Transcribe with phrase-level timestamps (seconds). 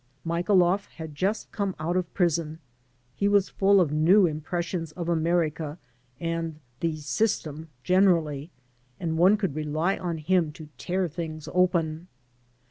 [0.25, 2.57] Michailoff had just come out of prison.
[3.15, 5.77] He was fidl of new impressions of America
[6.19, 8.49] and "the system" generally,
[8.99, 12.07] and one coidd rely on him to tear things open.